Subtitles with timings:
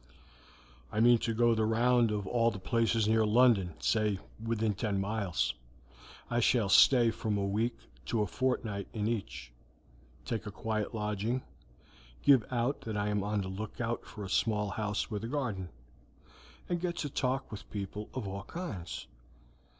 [0.91, 4.99] "I mean to go the round of all the places near London say, within ten
[4.99, 5.53] miles.
[6.27, 7.77] I shall stay from a week
[8.07, 9.51] to a fortnight in each,
[10.25, 11.43] take a quiet lodging,
[12.23, 15.69] give out that I am on the lookout for a small house with a garden,
[16.67, 19.05] and get to talk with people of all kinds."